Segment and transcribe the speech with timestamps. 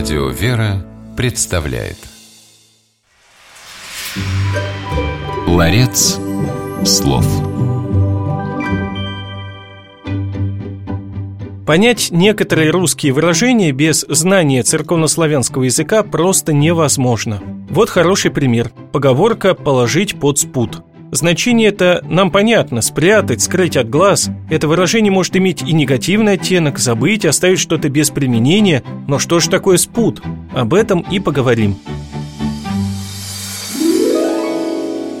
[0.00, 0.82] Радио «Вера»
[1.14, 1.98] представляет
[5.46, 6.18] Ларец
[6.86, 7.26] слов
[11.66, 17.42] Понять некоторые русские выражения без знания церковнославянского языка просто невозможно.
[17.68, 18.72] Вот хороший пример.
[18.92, 20.82] Поговорка «положить под спут».
[21.12, 24.30] Значение это нам понятно, спрятать, скрыть от глаз.
[24.48, 28.84] Это выражение может иметь и негативный оттенок, забыть, оставить что-то без применения.
[29.08, 30.22] Но что же такое спут?
[30.54, 31.76] Об этом и поговорим.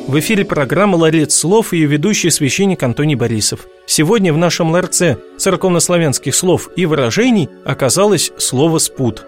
[0.06, 3.66] В эфире программа «Ларец слов» и ее ведущий священник Антоний Борисов.
[3.86, 9.24] Сегодня в нашем ларце церковнославянских слов и выражений оказалось слово «спут».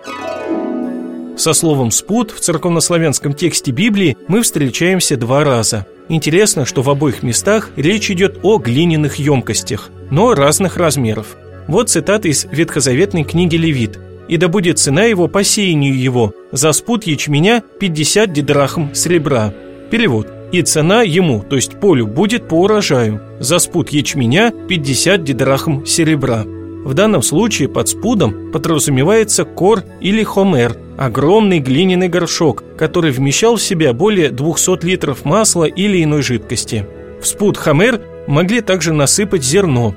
[1.37, 5.87] Со словом «спут» в церковнославянском тексте Библии мы встречаемся два раза.
[6.13, 11.39] Интересно, что в обоих местах речь идет о глиняных емкостях, но разных размеров.
[11.69, 13.99] Вот цитата из ветхозаветной книги Левит.
[14.29, 19.55] «И да будет цена его по сеянию его, за спут ячменя 50 дидрахм серебра».
[19.91, 20.29] Перевод.
[20.53, 26.45] «И цена ему, то есть полю, будет по урожаю, за спут ячменя 50 дидрахм серебра».
[26.85, 33.63] В данном случае под спудом подразумевается кор или хомер, огромный глиняный горшок, который вмещал в
[33.63, 36.85] себя более 200 литров масла или иной жидкости.
[37.21, 39.95] В спуд хомер могли также насыпать зерно.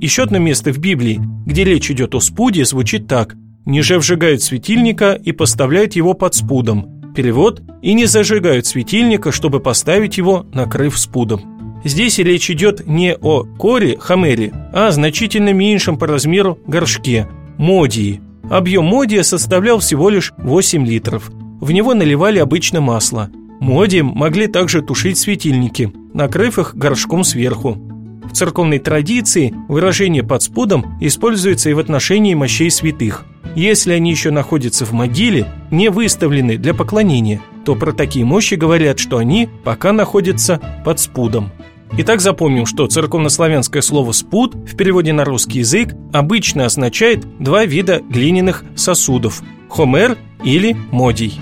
[0.00, 5.12] Еще одно место в Библии, где речь идет о спуде, звучит так «Ниже вжигают светильника
[5.12, 7.12] и поставляют его под спудом».
[7.14, 11.49] Перевод «И не зажигают светильника, чтобы поставить его, накрыв спудом».
[11.84, 18.20] Здесь речь идет не о коре хамере, а о значительно меньшем по размеру горшке– модии.
[18.50, 21.30] Объем модия составлял всего лишь 8 литров.
[21.60, 23.30] В него наливали обычно масло.
[23.60, 27.78] Модием могли также тушить светильники, накрыв их горшком сверху.
[28.24, 33.24] В церковной традиции выражение «под спудом» используется и в отношении мощей святых.
[33.56, 38.98] Если они еще находятся в могиле, не выставлены для поклонения, то про такие мощи говорят,
[38.98, 41.50] что они пока находятся под спудом.
[41.98, 48.00] Итак, запомним, что церковнославянское слово «спут» в переводе на русский язык обычно означает два вида
[48.08, 51.40] глиняных сосудов– хомер или модий.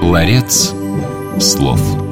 [0.00, 0.72] Ларец
[1.40, 2.11] слов.